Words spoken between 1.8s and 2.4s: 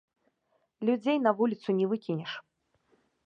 не выкінеш.